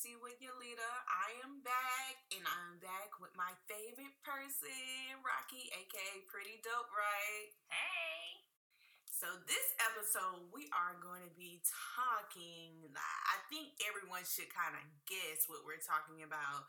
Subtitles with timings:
[0.00, 0.92] Tracy with Yaleeta.
[1.12, 7.52] I am back, and I'm back with my favorite person, Rocky, aka Pretty Dope, right?
[7.68, 8.40] Hey.
[9.12, 11.60] So this episode, we are going to be
[11.92, 12.80] talking.
[12.96, 16.64] I think everyone should kind of guess what we're talking about.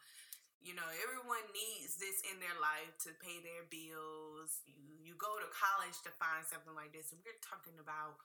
[0.59, 4.59] You know, everyone needs this in their life to pay their bills.
[4.67, 8.19] You you go to college to find something like this, and we're talking about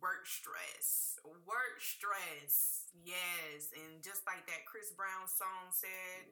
[0.00, 1.18] work stress.
[1.24, 2.86] Work stress.
[3.04, 3.70] Yes.
[3.74, 6.26] And just like that Chris Brown song said,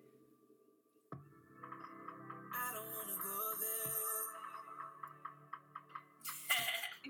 [2.54, 4.22] I don't want to go there.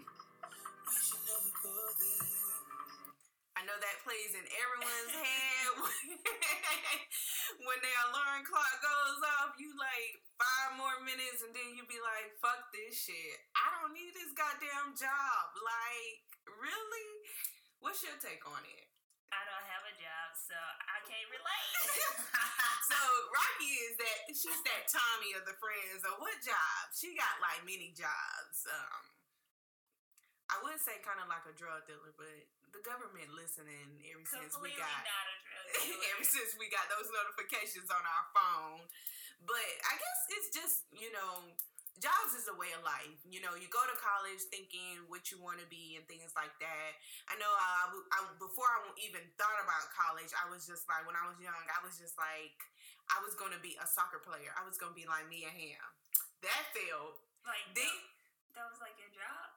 [0.88, 2.44] we should never go there.
[3.54, 5.68] I know that plays in everyone's head
[7.68, 9.56] when their alarm clock goes off.
[9.56, 13.38] You like five more minutes, and then you be like, "Fuck this shit!
[13.84, 17.08] Don't need this goddamn job." Like, Really?
[17.84, 18.88] What's your take on it?
[19.28, 21.72] I don't have a job, so I can't relate.
[22.88, 22.96] so
[23.28, 26.00] Rocky is that she's that Tommy of the friends.
[26.00, 26.80] So what job?
[26.96, 28.64] She got like many jobs.
[28.64, 29.04] Um,
[30.48, 32.41] I would say kind of like a drug dealer, but
[32.72, 35.04] the government listening ever Completely since we got
[36.16, 38.88] ever since we got those notifications on our phone.
[39.44, 41.52] But I guess it's just you know
[42.03, 43.23] jobs is a way of life.
[43.27, 46.55] You know, you go to college thinking what you want to be and things like
[46.59, 46.91] that.
[47.31, 51.15] I know I, I, before I even thought about college, I was just like, when
[51.15, 52.59] I was young, I was just like,
[53.12, 54.50] I was going to be a soccer player.
[54.59, 55.91] I was going to be like Mia Hamm.
[56.42, 57.20] That failed.
[57.47, 57.92] Like, they,
[58.56, 59.48] that was like your job?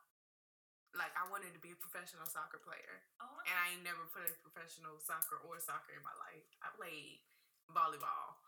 [0.96, 3.06] Like, I wanted to be a professional soccer player.
[3.22, 6.48] Oh, And I ain't never played professional soccer or soccer in my life.
[6.62, 7.22] I played
[7.72, 8.40] volleyball.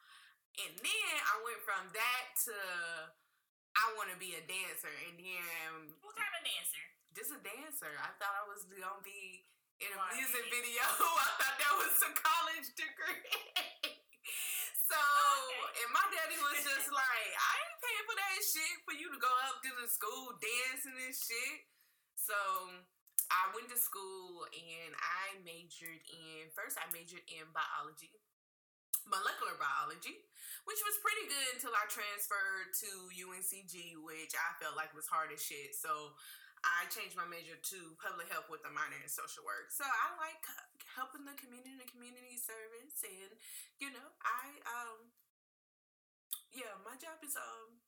[0.60, 2.56] And then I went from that to
[3.78, 6.84] I want to be a dancer, and then what kind of dancer?
[7.14, 7.90] Just a dancer.
[8.00, 9.46] I thought I was gonna be
[9.80, 10.16] in a right.
[10.18, 10.84] music video.
[11.26, 13.34] I thought that was a college degree.
[14.92, 15.84] so, okay.
[15.84, 19.20] and my daddy was just like, I ain't paying for that shit for you to
[19.20, 21.58] go up to the school dancing and shit.
[22.20, 22.38] So
[23.30, 28.10] I went to school and I majored in first I majored in biology
[29.10, 30.16] molecular biology,
[30.70, 35.34] which was pretty good until I transferred to UNCG, which I felt like was hard
[35.34, 35.74] as shit.
[35.74, 36.16] So
[36.62, 39.72] I changed my major to public health with a minor in social work.
[39.72, 40.44] So I like
[40.92, 43.32] helping the community, and community service, and
[43.80, 45.10] you know, I um,
[46.52, 47.80] yeah, my job is um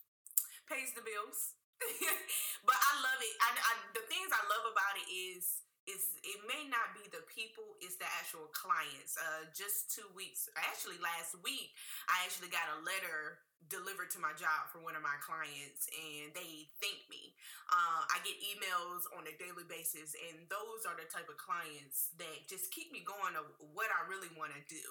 [0.69, 1.59] pays the bills,
[2.67, 3.35] but I love it.
[3.43, 7.25] I, I the things I love about it is is it may not be the
[7.25, 9.17] people it's the actual clients.
[9.17, 11.73] Uh just two weeks actually last week
[12.05, 16.33] i actually got a letter delivered to my job for one of my clients and
[16.33, 17.33] they thank me.
[17.69, 22.13] Uh, i get emails on a daily basis and those are the type of clients
[22.21, 24.85] that just keep me going of what i really want to do.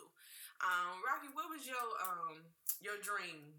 [0.60, 2.42] Um, rocky what was your um
[2.82, 3.54] your dream?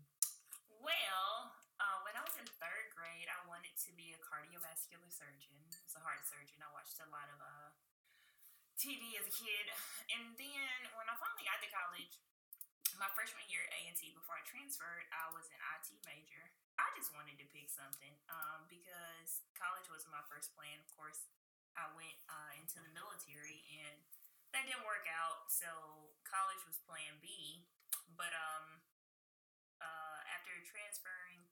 [0.84, 5.61] Well uh, when I was in third grade, I wanted to be a cardiovascular surgeon.
[5.92, 7.68] As a heart surgeon, I watched a lot of uh,
[8.80, 9.68] TV as a kid.
[10.08, 12.16] And then when I finally got to college,
[12.96, 16.48] my freshman year at A&T, before I transferred, I was an IT major.
[16.80, 20.80] I just wanted to pick something um, because college was my first plan.
[20.80, 21.28] Of course,
[21.76, 24.00] I went uh, into the military and
[24.56, 25.52] that didn't work out.
[25.52, 25.68] So
[26.24, 27.68] college was plan B.
[28.16, 28.80] But um,
[29.84, 31.51] uh, after transferring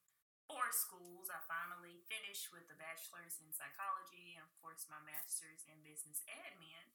[0.49, 1.29] four schools.
[1.29, 6.25] I finally finished with a bachelor's in psychology and, of course, my master's in business
[6.25, 6.89] admin.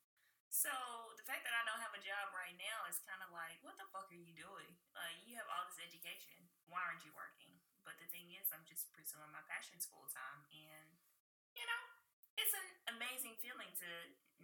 [0.51, 0.71] So
[1.15, 3.79] the fact that I don't have a job right now is kind of like, what
[3.79, 4.71] the fuck are you doing?
[4.95, 6.35] Like, you have all this education.
[6.67, 7.55] Why aren't you working?
[7.87, 10.47] But the thing is, I'm just pursuing my passions full time.
[10.51, 10.87] And,
[11.55, 11.83] you know,
[12.39, 13.91] it's an amazing feeling to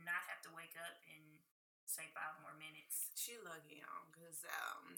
[0.06, 1.42] not have to wake up and
[1.86, 3.10] say five more minutes.
[3.18, 4.94] She lucky on because um,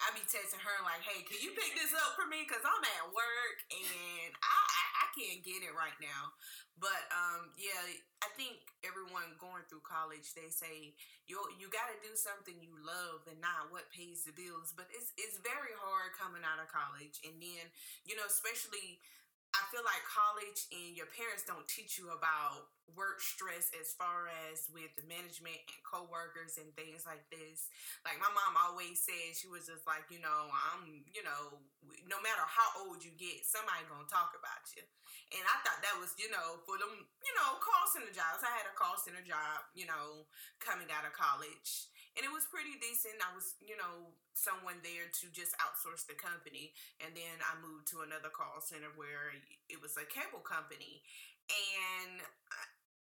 [0.00, 2.44] I be texting her like, "Hey, can you pick this up for me?
[2.48, 6.32] Cause I'm at work and I, I, I can't get it right now."
[6.80, 7.76] But um, yeah,
[8.24, 10.96] I think everyone going through college, they say
[11.28, 14.72] you you got to do something you love and not what pays the bills.
[14.72, 17.68] But it's it's very hard coming out of college, and then
[18.08, 19.04] you know, especially
[19.50, 24.30] I feel like college and your parents don't teach you about work stress as far
[24.50, 27.66] as with the management and coworkers and things like this.
[28.06, 31.58] Like my mom always said, she was just like, you know, I'm, you know,
[32.06, 34.86] no matter how old you get, somebody gonna talk about you.
[35.34, 36.90] And I thought that was, you know, for them,
[37.22, 38.46] you know, call center jobs.
[38.46, 40.30] I had a call center job, you know,
[40.62, 43.18] coming out of college and it was pretty decent.
[43.22, 47.90] I was, you know, someone there to just outsource the company, and then I moved
[47.94, 49.34] to another call center where
[49.70, 51.02] it was a cable company,
[51.50, 52.22] and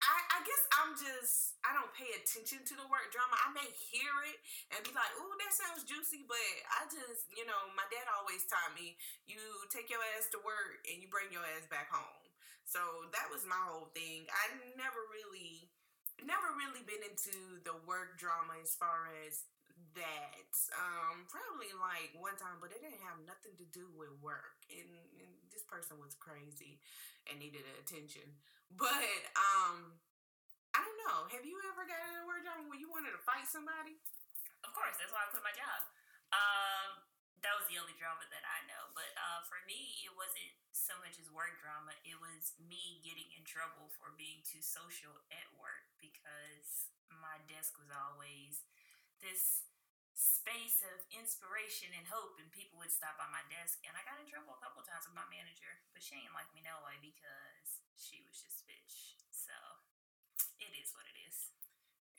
[0.03, 3.39] I, I guess I'm just I don't pay attention to the work drama.
[3.39, 4.37] I may hear it
[4.75, 8.43] and be like, "Ooh, that sounds juicy," but I just, you know, my dad always
[8.51, 9.39] taught me, you
[9.71, 12.27] take your ass to work and you bring your ass back home.
[12.67, 14.27] So that was my whole thing.
[14.27, 15.71] I never really
[16.27, 19.47] never really been into the work drama as far as
[19.97, 20.51] that.
[20.73, 24.63] Um, probably like one time, but it didn't have nothing to do with work.
[24.69, 24.89] And,
[25.19, 26.81] and this person was crazy
[27.29, 28.25] and needed attention.
[28.73, 29.97] But um,
[30.73, 31.29] I don't know.
[31.29, 34.01] Have you ever gotten in a work drama where you wanted to fight somebody?
[34.65, 35.79] Of course, that's why I quit my job.
[36.33, 36.89] Um,
[37.43, 38.89] that was the only drama that I know.
[38.95, 41.91] But uh, for me, it wasn't so much as work drama.
[42.07, 47.75] It was me getting in trouble for being too social at work because my desk
[47.75, 48.63] was always
[49.19, 49.67] this
[50.15, 53.83] space of inspiration and hope, and people would stop by my desk.
[53.83, 56.47] And I got in trouble a couple times with my manager, but she ain't like
[56.55, 59.19] me no way because she was just bitch.
[59.35, 59.55] So
[60.63, 61.51] it is what it is.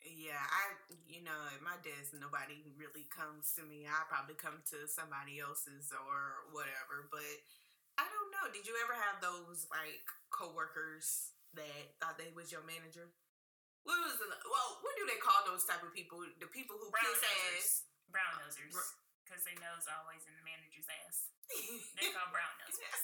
[0.03, 0.63] Yeah, I,
[1.07, 3.87] you know, at my desk, nobody really comes to me.
[3.89, 7.09] I probably come to somebody else's or whatever.
[7.09, 7.25] But
[7.97, 8.45] I don't know.
[8.51, 13.15] Did you ever have those like coworkers that thought they was your manager?
[13.85, 14.69] What was the, well?
[14.81, 16.21] What do they call those type of people?
[16.41, 17.61] The people who Brown nosers.
[17.61, 17.85] ass.
[18.09, 18.73] Brown uh, nosers.
[19.25, 21.33] Because they nose always in the manager's ass.
[22.01, 23.01] They call brown nosers.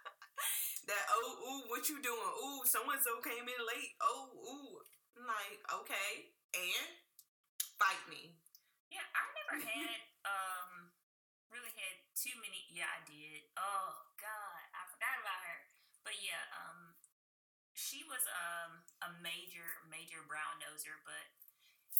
[0.88, 2.32] that oh ooh, what you doing?
[2.44, 3.92] Ooh, so and so came in late.
[4.00, 4.80] Oh ooh,
[5.26, 6.88] like okay, and
[7.80, 8.36] fight me.
[8.92, 10.92] Yeah, I never had um
[11.50, 12.68] really had too many.
[12.70, 13.48] Yeah, I did.
[13.56, 15.58] Oh God, I forgot about her.
[16.04, 16.96] But yeah, um,
[17.76, 21.24] she was um a major major brown noser, but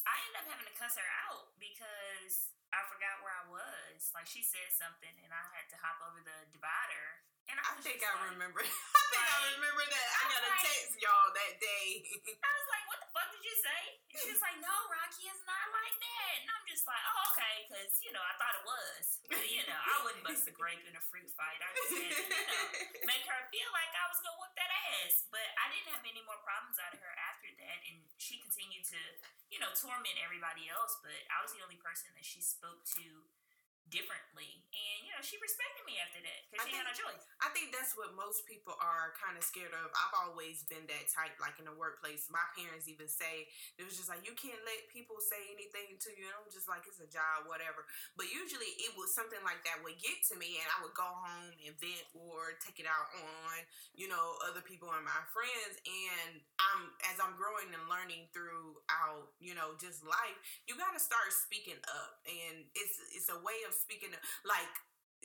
[0.09, 4.13] I ended up having to cuss her out because I forgot where I was.
[4.15, 7.25] Like she said something, and I had to hop over the divider.
[7.51, 8.63] And I, I think I like- remember.
[8.63, 10.09] I think I remember that.
[10.15, 11.87] I I got a like- text y'all that day.
[12.39, 13.81] I was like, "What the fuck did you say?"
[14.11, 17.31] And she was like, "No, Rocky is not like that." And I'm just like, "Oh,
[17.35, 19.03] okay," because you know I thought it was.
[19.31, 21.59] But you know, I wouldn't bust a grape in a fruit fight.
[21.63, 22.67] I just had to, you know,
[23.07, 25.27] make her feel like I was gonna whoop that ass.
[25.31, 28.87] But I didn't have any more problems out of her after that, and she continued
[28.95, 29.01] to,
[29.51, 30.99] you know, torment everybody else.
[31.03, 33.05] But I was the only person that she spoke to
[33.91, 37.25] differently, and you know, she respected me after that because she had no think- choice.
[37.43, 39.91] I think that's what most people are kind of scared of.
[39.91, 42.31] I've always been that type, like in the workplace.
[42.31, 46.11] My parents even say it was just like you can't let people say anything to
[46.15, 46.31] you.
[46.31, 47.91] And I'm just like it's a job, whatever.
[48.15, 51.11] But usually it was something like that would get to me, and I would go
[51.11, 51.90] home and vent
[52.59, 53.55] take it out on
[53.95, 55.79] you know other people and my friends.
[55.87, 61.03] And I'm as I'm growing and learning throughout you know just life, you got to
[61.03, 64.71] start speaking up, and it's it's a way of speaking up, like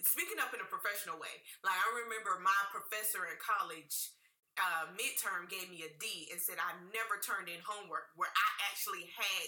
[0.04, 1.34] speaking up in a professional way.
[1.66, 4.16] Like I remember my professor in college
[4.56, 8.50] uh, midterm gave me a D and said I never turned in homework where I
[8.72, 9.48] actually had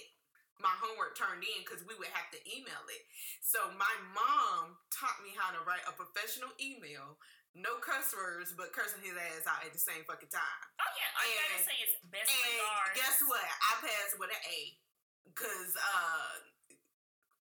[0.58, 3.04] my homework turned in because we would have to email it.
[3.46, 7.22] So my mom taught me how to write a professional email,
[7.56, 10.62] no cuss words, but cursing his ass out at the same fucking time.
[10.80, 12.96] Oh yeah, all you gotta say is best And regards.
[12.98, 13.44] guess what?
[13.48, 14.60] I passed with an A.
[15.36, 16.44] Cause uh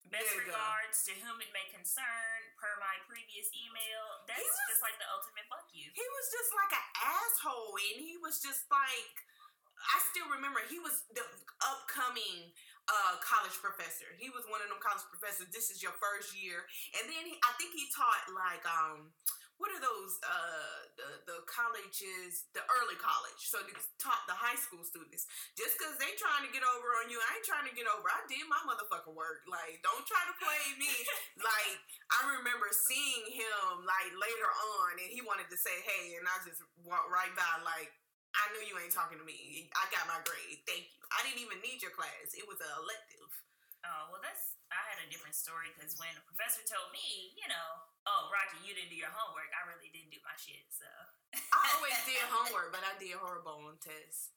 [0.07, 0.55] Best you go.
[0.55, 4.03] regards to whom it may concern, per my previous email.
[4.23, 5.91] That's was- just like the ultimate fuck you.
[5.91, 9.15] he was just like an asshole and he was just like
[9.77, 11.21] I still remember he was the
[11.61, 12.49] upcoming
[12.89, 14.09] uh, college professor.
[14.17, 15.53] He was one of them college professors.
[15.53, 16.65] This is your first year,
[16.97, 19.13] and then he, I think he taught like um,
[19.57, 23.41] what are those uh the, the colleges the early college?
[23.49, 25.25] So he taught the high school students.
[25.57, 28.05] Just because they trying to get over on you i ain't trying to get over.
[28.05, 29.45] I did my motherfucking work.
[29.49, 30.93] Like don't try to play me.
[31.37, 31.79] Like
[32.11, 36.35] i remember seeing him like later on and he wanted to say hey and i
[36.43, 37.93] just walked right by like
[38.35, 39.69] i knew you ain't talking to me.
[39.77, 40.59] I got my grade.
[40.65, 41.01] Thank you.
[41.13, 42.33] I didn't even need your class.
[42.33, 43.31] It was an elective.
[43.85, 44.56] Oh well, that's
[44.97, 47.67] had a different story because when the professor told me, you know,
[48.09, 49.53] oh Rocky, you didn't do your homework.
[49.53, 50.65] I really didn't do my shit.
[50.73, 50.89] So
[51.53, 54.33] I always did homework, but I did horrible on tests.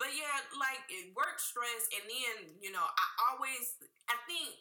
[0.00, 4.54] But yeah, like it work stress, and then you know, I always, I think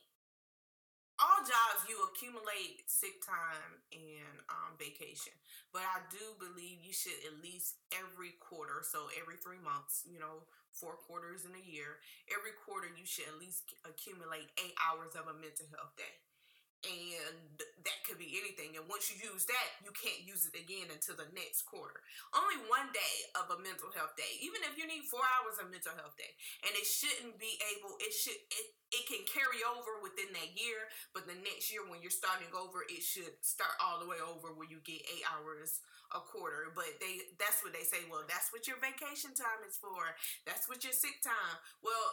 [1.21, 5.33] all jobs you accumulate sick time and um, vacation,
[5.69, 10.17] but I do believe you should at least every quarter, so every three months, you
[10.17, 10.45] know,
[10.77, 11.97] four quarters in a year,
[12.29, 16.26] every quarter you should at least accumulate eight hours of a mental health day.
[16.85, 18.77] And that could be anything.
[18.77, 22.03] And once you use that, you can't use it again until the next quarter.
[22.35, 25.73] Only one day of a mental health day, even if you need four hours of
[25.73, 26.29] mental health day,
[26.67, 27.97] and it shouldn't be able.
[27.97, 31.99] It should it it can carry over within that year, but the next year when
[31.99, 35.81] you're starting over, it should start all the way over where you get eight hours
[36.13, 36.71] a quarter.
[36.77, 38.05] But they that's what they say.
[38.07, 40.13] Well, that's what your vacation time is for.
[40.45, 41.57] That's what your sick time.
[41.81, 42.07] Well,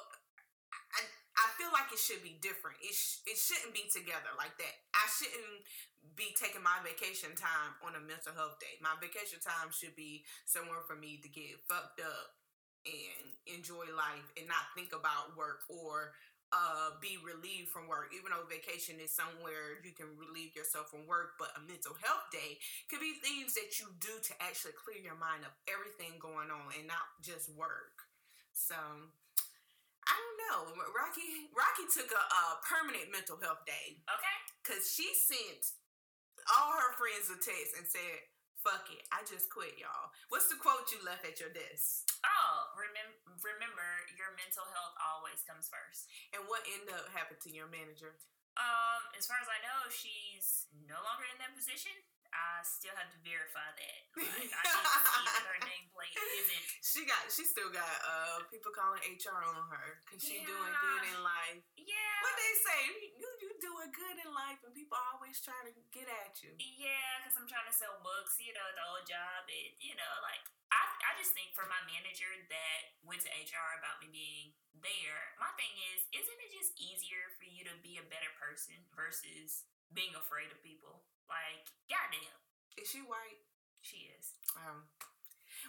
[0.95, 1.03] I
[1.35, 2.79] I feel like it should be different.
[2.79, 4.75] It sh- it shouldn't be together like that.
[4.95, 5.67] I shouldn't
[6.15, 8.79] be taking my vacation time on a mental health day.
[8.79, 12.39] My vacation time should be somewhere for me to get fucked up
[12.87, 16.13] and enjoy life and not think about work or
[16.55, 18.13] uh, be relieved from work.
[18.15, 22.31] Even though vacation is somewhere you can relieve yourself from work, but a mental health
[22.31, 26.53] day could be things that you do to actually clear your mind of everything going
[26.55, 28.07] on and not just work.
[28.55, 28.77] So
[30.09, 30.61] I don't know.
[30.93, 34.01] Rocky Rocky took a, a permanent mental health day.
[34.07, 34.37] Okay.
[34.65, 35.77] Cause she sent
[36.53, 38.25] all her friends a text and said,
[38.61, 42.09] "Fuck it, I just quit, y'all." What's the quote you left at your desk?
[42.25, 46.09] Oh, remember, remember, your mental health always comes first.
[46.33, 48.17] And what ended up happening to your manager?
[48.57, 51.93] Um, as far as I know, she's no longer in that position.
[52.35, 54.01] I still have to verify that.
[54.35, 56.65] Like, I need to see that her nameplate isn't.
[56.83, 57.23] She got.
[57.31, 61.63] She still got uh people calling HR on her because she doing good in life.
[61.79, 62.17] Yeah.
[62.23, 62.83] What they say?
[63.19, 66.55] You you doing good in life, and people always trying to get at you.
[66.59, 69.47] Yeah, because I'm trying to sell books, you know, the old job.
[69.47, 73.79] And, you know, like, I, I just think for my manager that went to HR
[73.79, 74.47] about me being
[74.83, 78.75] there, my thing is, isn't it just easier for you to be a better person
[78.95, 81.07] versus being afraid of people?
[81.31, 82.37] Like, goddamn,
[82.77, 83.41] Is she white?
[83.81, 84.35] she is.
[84.57, 84.89] Um,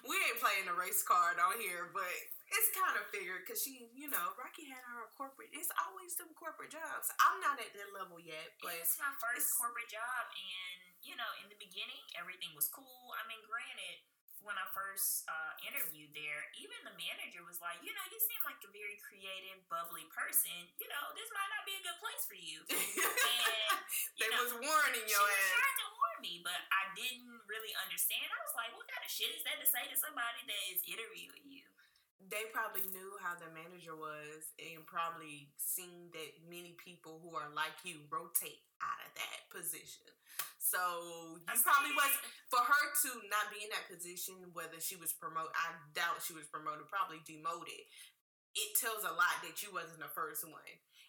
[0.08, 2.08] we ain't playing the race card on here, but
[2.52, 5.52] it's kind of figured because she, you know, Rocky had her corporate.
[5.52, 7.12] It's always them corporate jobs.
[7.20, 11.14] I'm not at that level yet, but it's my first it's- corporate job, and you
[11.20, 13.14] know, in the beginning, everything was cool.
[13.14, 14.02] I mean, granted,
[14.46, 18.42] when I first uh, interviewed there, even the manager was like, you know, you seem
[18.46, 20.54] like a very creative, bubbly person.
[20.78, 22.60] You know, this might not be a good place for you.
[24.16, 25.52] And you they know, was warning she your ass.
[25.56, 28.24] trying to warn me, but I didn't really understand.
[28.28, 30.80] I was like, what kind of shit is that to say to somebody that is
[30.88, 31.68] interviewing you?
[32.26, 37.52] They probably knew how the manager was and probably seen that many people who are
[37.54, 40.08] like you rotate out of that position.
[40.60, 40.82] So
[41.46, 42.14] you probably was
[42.50, 46.34] for her to not be in that position, whether she was promoted, I doubt she
[46.34, 47.86] was promoted, probably demoted.
[48.56, 50.64] It tells a lot that you wasn't the first one.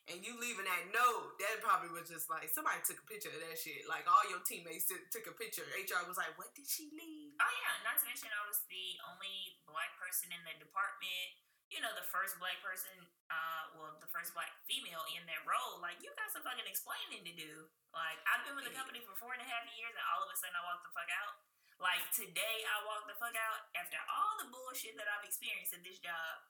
[0.06, 3.42] And you leaving that note, that probably was just like somebody took a picture of
[3.42, 3.90] that shit.
[3.90, 5.66] Like all your teammates took- took a picture.
[5.74, 8.86] HR was like, "What did she leave?" Oh yeah, not to mention I was the
[9.10, 11.42] only black person in the department.
[11.66, 12.94] You know, the first black person,
[13.26, 15.82] uh, well, the first black female in that role.
[15.82, 17.66] Like, you got some fucking explaining to do.
[17.90, 20.30] Like, I've been with the company for four and a half years, and all of
[20.30, 21.42] a sudden I walk the fuck out.
[21.76, 25.84] Like today, I walked the fuck out after all the bullshit that I've experienced at
[25.84, 26.40] this job.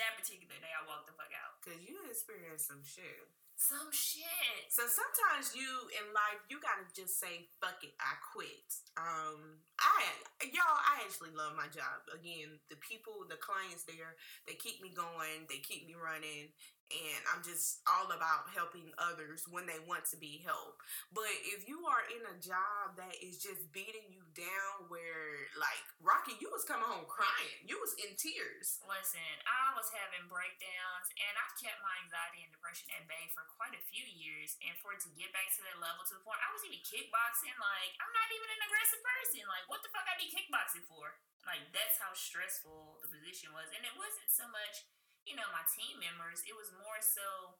[0.00, 1.60] That particular day, I walked the fuck out.
[1.60, 3.28] Cause you experienced some shit.
[3.60, 4.72] Some shit.
[4.72, 8.64] So sometimes you in life you gotta just say fuck it, I quit.
[8.96, 9.60] Um,
[9.92, 12.02] I y'all, I actually love my job.
[12.10, 14.18] Again, the people, the clients there,
[14.48, 16.50] they keep me going, they keep me running,
[16.92, 20.84] and I'm just all about helping others when they want to be helped.
[21.10, 25.84] But if you are in a job that is just beating you down, where like
[26.04, 28.82] Rocky, you was coming home crying, you was in tears.
[28.84, 33.44] Listen, I was having breakdowns and I've kept my anxiety and depression at bay for
[33.56, 34.54] quite a few years.
[34.60, 36.82] And for it to get back to that level to the point, I was even
[36.84, 37.54] kickboxing.
[37.56, 39.42] Like, I'm not even an aggressive person.
[39.48, 41.16] Like, what the fuck I be kickboxing for?
[41.42, 43.66] Like, that's how stressful the position was.
[43.74, 44.86] And it wasn't so much,
[45.26, 47.58] you know, my team members, it was more so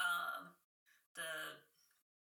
[0.00, 0.56] um,
[1.16, 1.60] the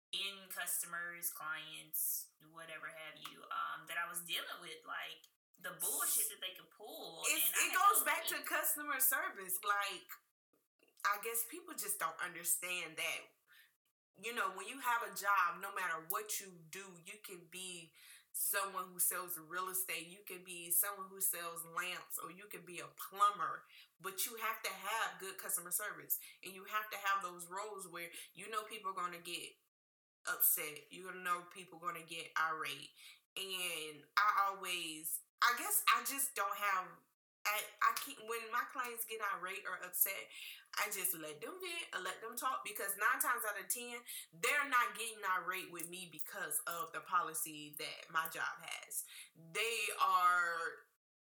[0.09, 4.81] in customers, clients, whatever have you, um, that I was dealing with.
[4.89, 5.29] Like,
[5.61, 7.23] the bullshit that they could pull.
[7.27, 9.59] And it goes back to customer service.
[9.59, 10.07] Like,
[11.03, 13.21] I guess people just don't understand that.
[14.19, 17.91] You know, when you have a job, no matter what you do, you can be
[18.39, 22.63] someone who sells real estate, you can be someone who sells lamps, or you can
[22.63, 23.67] be a plumber.
[23.99, 27.91] But you have to have good customer service, and you have to have those roles
[27.91, 29.59] where you know people are going to get
[30.31, 30.87] upset.
[30.87, 32.95] You're gonna know people are gonna get irate,
[33.35, 36.87] and I always, I guess, I just don't have.
[37.49, 40.29] I, I keep when my clients get irate or upset,
[40.77, 43.97] I just let them vent or let them talk because nine times out of ten,
[44.37, 49.03] they're not getting irate with me because of the policy that my job has.
[49.33, 50.85] They are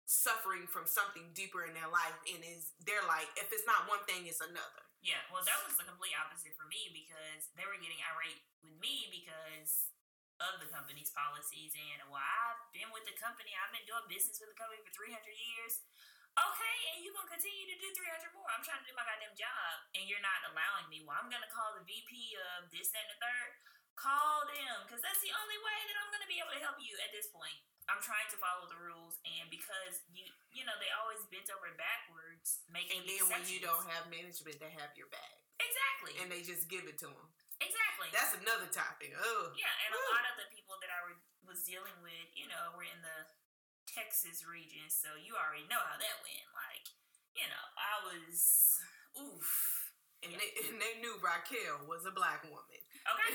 [0.09, 4.01] suffering from something deeper in their life, and is they're like, if it's not one
[4.09, 4.83] thing, it's another.
[4.99, 8.75] Yeah, well, that was the complete opposite for me because they were getting irate with
[8.83, 9.48] me because
[10.79, 13.51] company's policies and well I've been with the company.
[13.51, 15.83] I've been doing business with the company for 300 years.
[16.39, 18.48] Okay and you're gonna continue to do 300 more.
[18.48, 21.03] I'm trying to do my goddamn job and you're not allowing me.
[21.03, 23.51] Well I'm gonna call the VP of this that, and the third.
[24.00, 26.95] Call them because that's the only way that I'm gonna be able to help you
[27.03, 27.59] at this point.
[27.91, 30.24] I'm trying to follow the rules and because you
[30.55, 34.55] you know they always bent over backwards making and then when you don't have management
[34.63, 35.43] they have your back.
[35.59, 36.15] Exactly.
[36.24, 37.27] And they just give it to them
[37.59, 38.07] Exactly.
[38.15, 39.11] That's another topic.
[39.19, 39.51] Oh.
[39.55, 39.99] Yeah, and Woo.
[39.99, 41.11] a lot of the people that I
[41.43, 43.19] was dealing with, you know, were in the
[43.89, 46.47] Texas region, so you already know how that went.
[46.53, 46.85] Like,
[47.35, 48.77] you know, I was
[49.17, 49.51] oof.
[50.19, 50.39] And, yeah.
[50.39, 52.81] they, and they knew Raquel was a black woman.
[53.07, 53.31] Okay.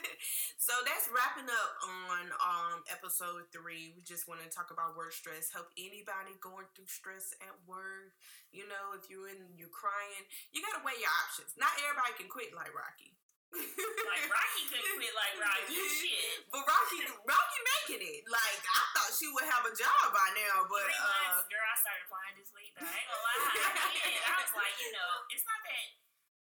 [0.64, 3.92] so that's wrapping up on um episode three.
[3.92, 5.52] We just want to talk about work stress.
[5.52, 8.16] Help anybody going through stress at work.
[8.48, 10.24] You know, if you're in, you're crying,
[10.56, 11.52] you gotta weigh your options.
[11.60, 13.12] Not everybody can quit like Rocky
[13.52, 15.76] like Rocky couldn't quit like Rocky.
[16.00, 16.48] Shit.
[16.48, 18.22] But Rocky, Rocky making it.
[18.28, 21.76] Like I thought she would have a job by now, but Three uh, girl, I
[21.76, 22.72] started flying this week.
[22.76, 22.88] Though.
[22.88, 23.40] I ain't gonna lie.
[23.76, 25.84] I, I was like, you know, it's not that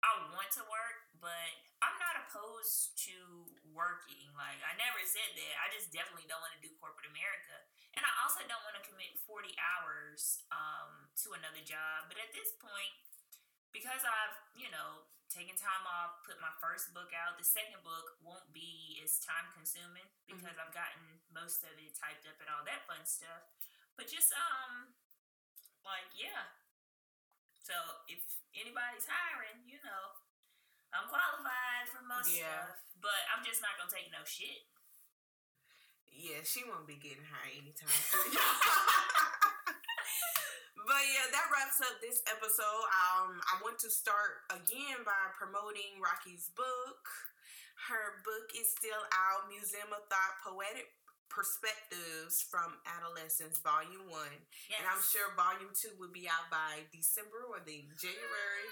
[0.02, 1.50] I want to work, but
[1.86, 3.16] I'm not opposed to
[3.70, 4.26] working.
[4.34, 5.54] Like I never said that.
[5.62, 7.54] I just definitely don't want to do corporate America,
[7.94, 12.10] and I also don't want to commit 40 hours um, to another job.
[12.10, 12.94] But at this point,
[13.70, 17.38] because I've you know taking time off, put my first book out.
[17.38, 20.62] The second book won't be as time consuming because mm-hmm.
[20.62, 23.46] I've gotten most of it typed up and all that fun stuff.
[23.98, 24.94] But just um
[25.82, 26.54] like yeah.
[27.62, 27.74] So
[28.06, 28.22] if
[28.54, 30.04] anybody's hiring, you know,
[30.94, 32.46] I'm qualified for most yeah.
[32.46, 32.78] stuff.
[33.02, 34.70] But I'm just not gonna take no shit.
[36.16, 38.32] Yeah, she won't be getting hired anytime soon.
[40.76, 42.84] But yeah, that wraps up this episode.
[42.92, 47.02] Um, I want to start again by promoting Rocky's book.
[47.88, 50.92] Her book is still out, Museum of Thought Poetic
[51.32, 54.20] Perspectives from Adolescence, Volume 1.
[54.68, 54.78] Yes.
[54.80, 58.68] And I'm sure Volume 2 will be out by December or the January.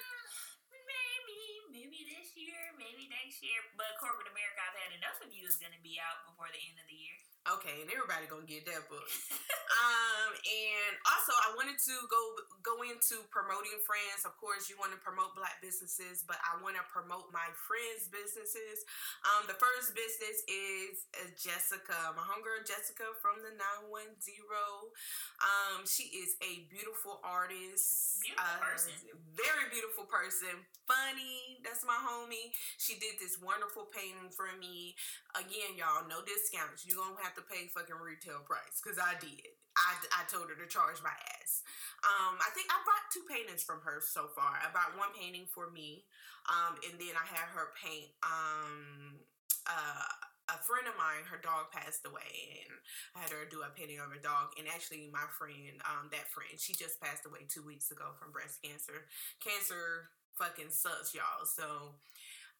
[0.71, 1.39] Maybe,
[1.71, 3.63] maybe this year, maybe next year.
[3.79, 6.59] But Corporate America, I've had enough of you is going to be out before the
[6.59, 7.17] end of the year.
[7.43, 9.03] Okay, and everybody gonna get that book.
[9.83, 12.21] um, and also I wanted to go
[12.63, 14.23] go into promoting friends.
[14.23, 18.07] Of course, you want to promote black businesses, but I want to promote my friends'
[18.07, 18.87] businesses.
[19.27, 24.95] Um, the first business is uh, Jessica, my homegirl Jessica from the nine one zero.
[25.43, 28.95] Um, she is a beautiful artist, beautiful uh, person,
[29.35, 30.55] very beautiful person,
[30.87, 31.59] funny.
[31.65, 32.55] That's my homie.
[32.79, 34.95] She did this wonderful painting for me.
[35.35, 36.87] Again, y'all, no discounts.
[36.87, 39.57] You gonna have have to pay fucking retail price because I did.
[39.73, 41.65] I, I told her to charge my ass.
[42.05, 44.61] Um, I think I bought two paintings from her so far.
[44.61, 46.05] I bought one painting for me,
[46.45, 49.17] um, and then I had her paint um,
[49.65, 51.23] uh, a friend of mine.
[51.27, 52.75] Her dog passed away, and
[53.15, 54.55] I had her do a painting of her dog.
[54.59, 58.35] And actually, my friend, um, that friend, she just passed away two weeks ago from
[58.35, 59.07] breast cancer.
[59.39, 61.47] Cancer fucking sucks, y'all.
[61.47, 61.95] So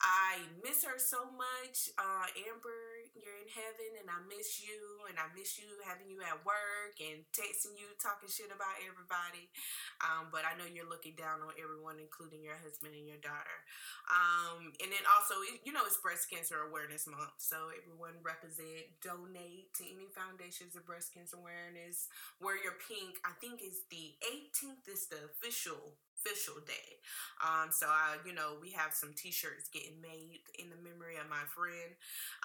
[0.02, 1.91] I miss her so much.
[1.98, 6.21] Uh, Amber, you're in heaven and I miss you and I miss you having you
[6.26, 9.49] at work and texting you, talking shit about everybody.
[10.02, 13.60] Um, but I know you're looking down on everyone, including your husband and your daughter.
[14.10, 17.38] Um, and then also, you know, it's Breast Cancer Awareness Month.
[17.38, 22.10] So everyone represent, donate to any foundations of breast cancer awareness.
[22.41, 23.21] Wear your pink.
[23.21, 27.04] I think it's the 18th is the official official day.
[27.44, 31.28] Um, so I, you know, we have some T-shirts getting made in the memory of
[31.28, 31.92] my friend.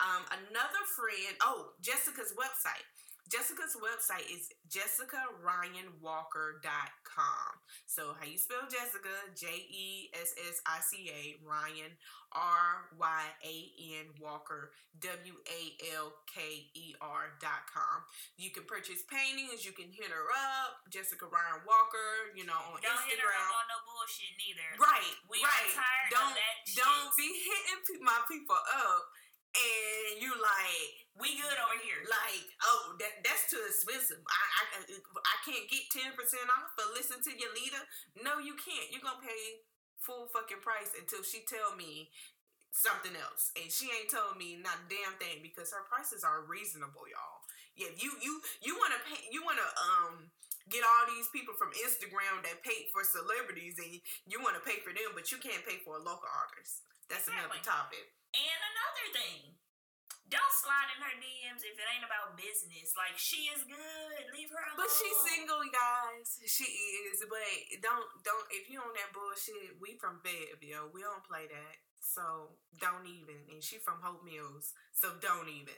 [0.03, 1.39] Um, another friend.
[1.43, 2.83] Oh, Jessica's website.
[3.29, 7.51] Jessica's website is jessicaryanwalker.com.
[7.85, 9.13] So how you spell Jessica?
[9.37, 11.93] J E S S I C A Ryan
[12.33, 13.55] R Y A
[14.01, 15.61] N Walker W A
[15.93, 18.05] L K E R dot com.
[18.41, 19.61] You can purchase paintings.
[19.65, 22.33] You can hit her up, Jessica Ryan Walker.
[22.33, 22.89] You know on Instagram.
[22.89, 23.13] don't Instagram.
[23.13, 24.73] Hit her up on no bullshit neither.
[24.81, 25.13] Right.
[25.29, 25.77] We right.
[26.09, 26.33] don't.
[26.81, 29.13] Don't be hitting my people up
[29.59, 31.99] and you like we good over here.
[32.07, 34.23] Like, oh, that that's too expensive.
[34.23, 37.83] I I, I can't get ten percent off for listening to your leader.
[38.23, 38.89] No, you can't.
[38.95, 39.67] You're gonna pay
[39.99, 42.15] full fucking price until she tell me
[42.71, 46.47] something else, and she ain't told me not a damn thing because her prices are
[46.47, 47.43] reasonable, y'all.
[47.75, 50.31] Yeah, you you you wanna pay, you wanna um
[50.71, 54.85] get all these people from Instagram that pay for celebrities, and you want to pay
[54.85, 56.85] for them, but you can't pay for a local artist.
[57.09, 57.57] That's exactly.
[57.57, 58.05] another topic.
[58.37, 59.59] And another thing,
[60.29, 62.93] don't slide in her DMs if it ain't about business.
[62.95, 64.79] Like she is good, leave her alone.
[64.79, 66.29] But she's single, guys.
[66.45, 66.69] She
[67.11, 67.43] is, but
[67.81, 69.81] don't don't if you on that bullshit.
[69.81, 71.77] We from Fayetteville, we don't play that.
[72.09, 73.37] So don't even.
[73.53, 74.73] And she from Hope Mills.
[74.97, 75.77] So don't even.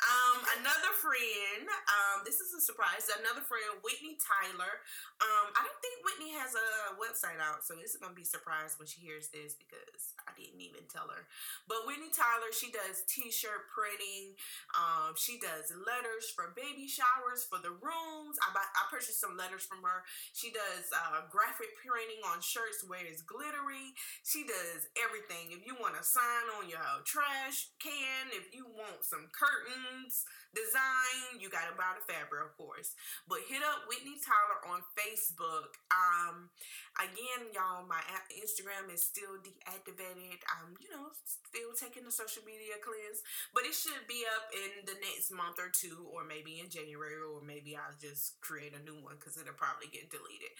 [0.00, 3.04] Um, another friend, um, this is a surprise.
[3.12, 4.80] Another friend, Whitney Tyler.
[5.20, 8.80] Um, I don't think Whitney has a website out, so this is gonna be surprised
[8.80, 11.28] when she hears this because I didn't even tell her.
[11.68, 14.38] But Whitney Tyler, she does t-shirt printing.
[14.72, 18.38] Um, she does letters for baby showers for the rooms.
[18.40, 20.06] I buy, I purchased some letters from her.
[20.32, 23.92] She does uh, graphic printing on shirts where it's glittery.
[24.22, 25.50] She does everything.
[25.50, 30.24] If you want a sign on your trash can, if you want some curtains
[30.56, 32.96] design, you gotta buy the fabric, of course.
[33.28, 35.76] But hit up Whitney Tyler on Facebook.
[35.92, 36.48] Um,
[36.96, 38.00] again, y'all, my
[38.32, 40.40] Instagram is still deactivated.
[40.48, 43.20] I'm, you know, still taking the social media cleanse,
[43.52, 47.20] but it should be up in the next month or two, or maybe in January,
[47.20, 50.52] or maybe I'll just create a new one because it'll probably get deleted.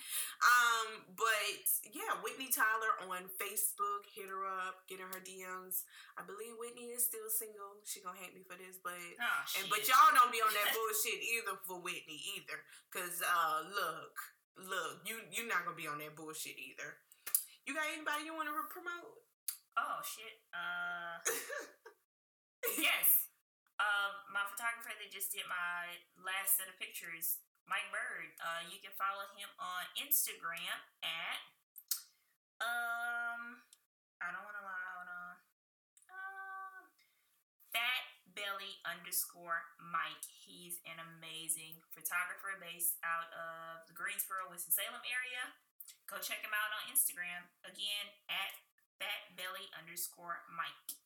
[0.45, 4.05] Um, but yeah, Whitney Tyler on Facebook.
[4.13, 5.85] Hit her up, get in her DMs.
[6.17, 7.81] I believe Whitney is still single.
[7.85, 10.73] She gonna hate me for this, but Oh, and but y'all don't be on that
[10.77, 12.59] bullshit either for Whitney either.
[12.93, 14.15] Cause uh look,
[14.57, 17.01] look, you you're not gonna be on that bullshit either.
[17.69, 19.21] You got anybody you wanna re- promote?
[19.77, 20.41] Oh shit.
[20.55, 21.21] Uh
[22.81, 23.29] yes.
[23.77, 28.33] Um my photographer that just did my last set of pictures, Mike Bird.
[28.41, 31.41] Uh you can follow him on Instagram at
[32.65, 33.61] um
[34.25, 35.35] I don't wanna lie, hold on.
[36.09, 36.83] Um
[37.77, 40.25] Fat Belly underscore Mike.
[40.31, 45.55] He's an amazing photographer based out of the Greensboro, Winston-Salem area.
[46.07, 47.51] Go check him out on Instagram.
[47.67, 48.55] Again, at
[49.03, 50.97] Fat Belly underscore Mike.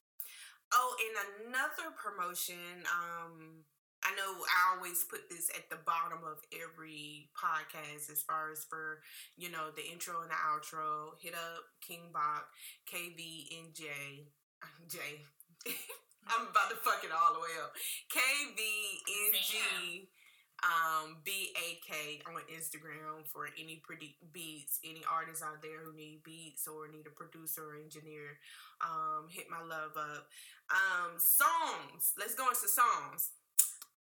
[0.70, 3.66] Oh, and another promotion, um,
[4.04, 8.64] I know I always put this at the bottom of every podcast as far as
[8.64, 9.02] for,
[9.36, 11.18] you know, the intro and the outro.
[11.20, 12.46] Hit up King Bach,
[12.86, 14.30] KVNJ,
[14.88, 14.98] J.
[16.28, 17.72] I'm about to fuck it all the way up.
[18.12, 20.08] KVNG
[20.60, 26.68] um BAK on Instagram for any pretty beats, any artists out there who need beats
[26.68, 28.36] or need a producer or engineer.
[28.80, 30.28] Um, hit my love up.
[30.68, 32.12] Um, songs.
[32.18, 33.32] Let's go into songs.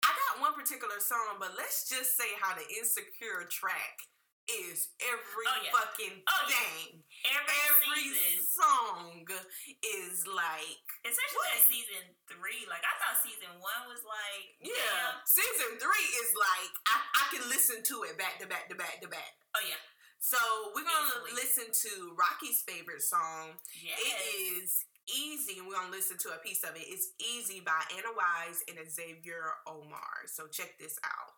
[0.04, 4.09] I got one particular song, but let's just say how the insecure track
[4.66, 5.72] is every Oh, yeah.
[5.74, 6.56] fucking Oh, yeah.
[6.58, 7.04] thing.
[7.30, 9.28] Every, Every season, song
[9.84, 11.60] is like especially What?
[11.60, 12.64] at season three.
[12.72, 17.44] Like I thought season one was like Yeah, season three is like I, I can
[17.52, 19.36] listen to it back to back to back to back.
[19.54, 19.80] Oh yeah.
[20.24, 20.40] So
[20.76, 21.44] we're gonna Easily.
[21.44, 23.60] listen to Rocky's favorite song.
[23.84, 24.00] Yes.
[24.00, 24.16] It
[24.64, 24.70] is
[25.10, 26.86] Easy, and we're gonna listen to a piece of it.
[26.86, 30.30] It's Easy by Anna Wise and Xavier Omar.
[30.30, 31.34] So check this out.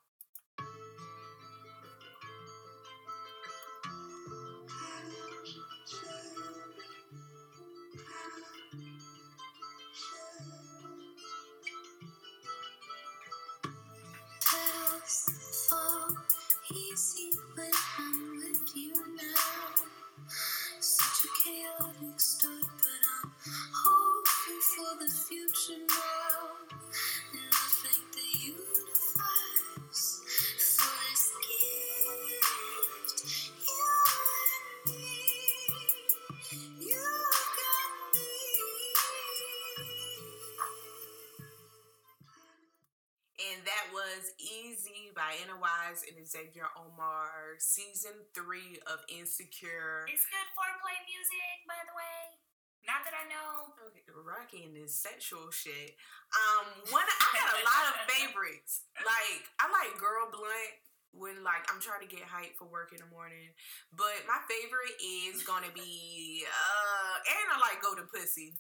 [45.92, 50.08] Wise and Xavier Omar, season three of Insecure.
[50.08, 52.40] It's good foreplay music, by the way.
[52.88, 53.76] Not that I know.
[53.92, 56.00] Okay, Rocky and his sexual shit.
[56.32, 58.88] Um, one I got a lot of favorites.
[59.04, 60.76] Like I like Girl Blunt
[61.12, 63.52] when like I'm trying to get hype for work in the morning.
[63.92, 68.56] But my favorite is gonna be uh and I like Golden Pussy.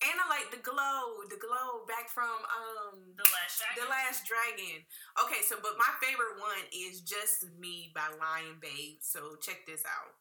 [0.00, 3.76] And I like the glow, the glow back from um The last dragon.
[3.84, 4.78] the Last Dragon.
[5.24, 8.96] Okay, so but my favorite one is Just Me by Lion Babe.
[9.00, 10.16] So check this out.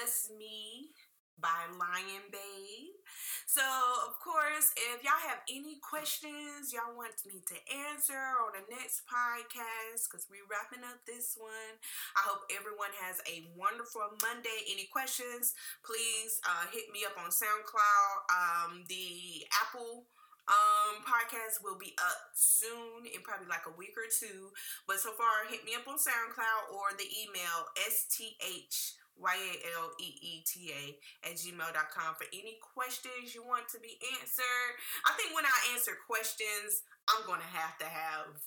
[0.00, 0.96] Just Me
[1.36, 2.96] by Lion Babe.
[3.44, 3.60] So,
[4.08, 7.56] of course, if y'all have any questions y'all want me to
[7.92, 11.76] answer on the next podcast, because we're wrapping up this one,
[12.16, 14.72] I hope everyone has a wonderful Monday.
[14.72, 15.52] Any questions,
[15.84, 18.12] please uh, hit me up on SoundCloud.
[18.32, 20.08] Um, the Apple
[20.48, 24.50] um podcast will be up soon in probably like a week or two
[24.88, 30.82] but so far hit me up on soundcloud or the email sth Y-A-L-E-E-T-A
[31.28, 34.72] at gmail.com for any questions you want to be answered.
[35.04, 38.40] I think when I answer questions, I'm going to have to have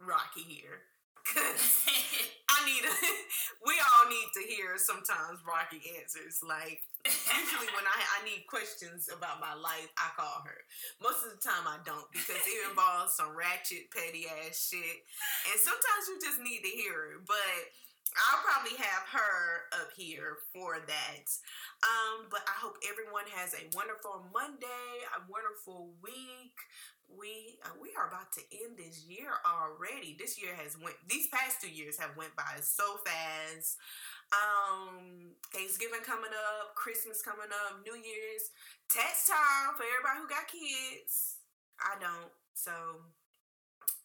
[0.00, 0.86] Rocky here.
[1.34, 1.84] Cause
[2.48, 2.94] I need a,
[3.68, 6.40] we all need to hear sometimes Rocky answers.
[6.40, 10.58] Like usually when I I need questions about my life, I call her.
[11.04, 15.04] Most of the time I don't because it involves some ratchet petty ass shit,
[15.52, 17.28] and sometimes you just need to hear it.
[17.28, 17.60] But
[18.18, 21.26] I'll probably have her up here for that.
[21.86, 26.58] Um, but I hope everyone has a wonderful Monday, a wonderful week.
[27.08, 30.18] We uh, we are about to end this year already.
[30.18, 30.98] This year has went.
[31.08, 33.78] These past two years have went by so fast.
[34.28, 38.52] Um, Thanksgiving coming up, Christmas coming up, New Year's,
[38.92, 41.40] test time for everybody who got kids.
[41.80, 42.72] I don't, so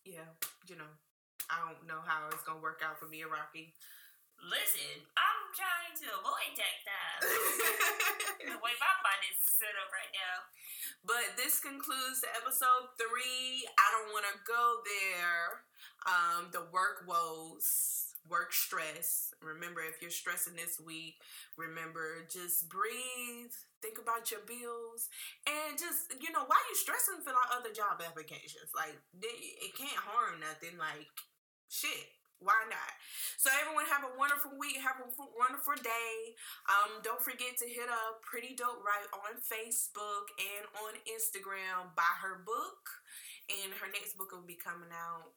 [0.05, 0.31] yeah,
[0.69, 0.87] you know.
[1.49, 3.73] I don't know how it's gonna work out for me and Rocky.
[4.43, 7.19] Listen, I'm trying to avoid tech time.
[8.51, 10.35] the way my body is set up right now.
[11.07, 13.63] But this concludes the episode three.
[13.71, 15.63] I don't want to go there.
[16.03, 19.31] Um, the work woes, work stress.
[19.39, 21.23] Remember, if you're stressing this week,
[21.55, 23.55] remember just breathe.
[23.79, 25.07] Think about your bills,
[25.47, 27.23] and just you know, why you stressing?
[27.23, 28.75] Fill out other job applications.
[28.75, 30.75] Like it can't harm nothing.
[30.75, 31.07] Like
[31.71, 32.91] shit why not?
[33.37, 36.33] So everyone have a wonderful week have a wonderful day.
[36.69, 41.93] Um don't forget to hit up pretty dope right on facebook and on instagram.
[41.93, 43.03] Buy her book
[43.49, 45.35] and her next book will be coming out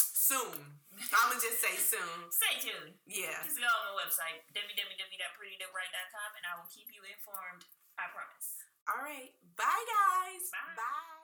[0.00, 0.80] soon.
[1.12, 2.32] I'm gonna just say soon.
[2.32, 2.96] Stay tuned.
[3.04, 3.44] Yeah.
[3.44, 7.68] Just go on the website www.prettydoperight.com and i will keep you informed
[8.00, 8.64] i promise.
[8.88, 9.30] All right.
[9.56, 10.50] Bye guys.
[10.50, 11.23] Bye, bye.